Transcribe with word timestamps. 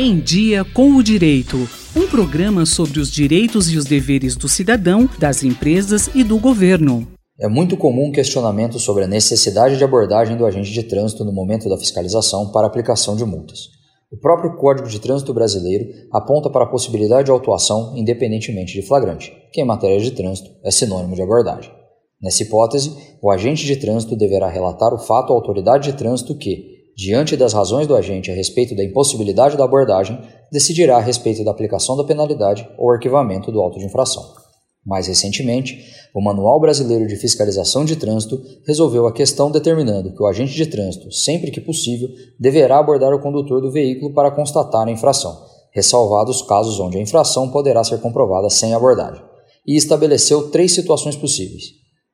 Em 0.00 0.20
Dia 0.20 0.64
com 0.64 0.92
o 0.92 1.02
Direito. 1.02 1.56
Um 1.96 2.06
programa 2.06 2.64
sobre 2.64 3.00
os 3.00 3.10
direitos 3.10 3.68
e 3.68 3.76
os 3.76 3.84
deveres 3.84 4.36
do 4.36 4.48
cidadão, 4.48 5.10
das 5.18 5.42
empresas 5.42 6.08
e 6.14 6.22
do 6.22 6.38
governo. 6.38 7.04
É 7.36 7.48
muito 7.48 7.76
comum 7.76 8.12
questionamento 8.12 8.78
sobre 8.78 9.02
a 9.02 9.08
necessidade 9.08 9.76
de 9.76 9.82
abordagem 9.82 10.36
do 10.36 10.46
agente 10.46 10.70
de 10.70 10.84
trânsito 10.84 11.24
no 11.24 11.32
momento 11.32 11.68
da 11.68 11.76
fiscalização 11.76 12.52
para 12.52 12.64
aplicação 12.68 13.16
de 13.16 13.24
multas. 13.24 13.70
O 14.12 14.16
próprio 14.16 14.56
Código 14.56 14.88
de 14.88 15.00
Trânsito 15.00 15.34
Brasileiro 15.34 15.88
aponta 16.12 16.48
para 16.48 16.62
a 16.62 16.70
possibilidade 16.70 17.24
de 17.24 17.32
autuação 17.32 17.94
independentemente 17.96 18.74
de 18.74 18.86
flagrante, 18.86 19.32
que 19.52 19.60
em 19.60 19.64
matéria 19.64 19.98
de 19.98 20.12
trânsito 20.12 20.48
é 20.62 20.70
sinônimo 20.70 21.16
de 21.16 21.22
abordagem. 21.22 21.72
Nessa 22.22 22.44
hipótese, 22.44 22.96
o 23.20 23.32
agente 23.32 23.66
de 23.66 23.74
trânsito 23.74 24.14
deverá 24.14 24.48
relatar 24.48 24.94
o 24.94 24.98
fato 24.98 25.32
à 25.32 25.34
autoridade 25.34 25.90
de 25.90 25.98
trânsito 25.98 26.38
que, 26.38 26.77
diante 26.98 27.36
das 27.36 27.52
razões 27.52 27.86
do 27.86 27.94
agente 27.94 28.28
a 28.28 28.34
respeito 28.34 28.74
da 28.74 28.82
impossibilidade 28.82 29.56
da 29.56 29.62
abordagem, 29.62 30.20
decidirá 30.50 30.96
a 30.96 31.00
respeito 31.00 31.44
da 31.44 31.52
aplicação 31.52 31.96
da 31.96 32.02
penalidade 32.02 32.68
ou 32.76 32.90
arquivamento 32.90 33.52
do 33.52 33.60
auto 33.60 33.78
de 33.78 33.84
infração. 33.84 34.24
Mais 34.84 35.06
recentemente, 35.06 35.80
o 36.12 36.20
Manual 36.20 36.58
Brasileiro 36.58 37.06
de 37.06 37.14
Fiscalização 37.14 37.84
de 37.84 37.94
Trânsito 37.94 38.42
resolveu 38.66 39.06
a 39.06 39.12
questão 39.12 39.48
determinando 39.48 40.12
que 40.12 40.20
o 40.20 40.26
agente 40.26 40.54
de 40.54 40.66
trânsito, 40.66 41.12
sempre 41.12 41.52
que 41.52 41.60
possível, 41.60 42.08
deverá 42.40 42.80
abordar 42.80 43.14
o 43.14 43.20
condutor 43.20 43.60
do 43.60 43.70
veículo 43.70 44.12
para 44.12 44.32
constatar 44.32 44.88
a 44.88 44.90
infração, 44.90 45.38
ressalvados 45.70 46.42
casos 46.42 46.80
onde 46.80 46.98
a 46.98 47.00
infração 47.00 47.48
poderá 47.50 47.84
ser 47.84 48.00
comprovada 48.00 48.50
sem 48.50 48.74
abordagem, 48.74 49.22
e 49.64 49.76
estabeleceu 49.76 50.50
três 50.50 50.72
situações 50.72 51.14
possíveis: 51.14 51.64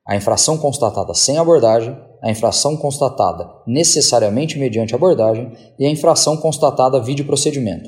a 0.07 0.15
infração 0.15 0.59
constatada 0.59 1.15
sem 1.15 1.39
abordagem, 1.39 1.97
a 2.25 2.31
infração 2.31 2.75
constatada 2.75 3.47
necessariamente 3.67 4.57
mediante 4.57 4.95
abordagem 4.95 5.51
e 5.77 5.85
a 5.85 5.89
infração 5.91 6.35
constatada 6.35 6.99
vide 6.99 7.23
procedimento, 7.23 7.87